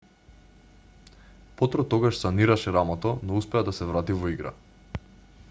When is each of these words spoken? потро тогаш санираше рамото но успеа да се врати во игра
потро 1.59 1.83
тогаш 1.91 2.15
санираше 2.21 2.73
рамото 2.79 3.13
но 3.27 3.37
успеа 3.43 3.65
да 3.69 3.75
се 3.81 3.91
врати 3.93 4.19
во 4.25 4.35
игра 4.37 4.57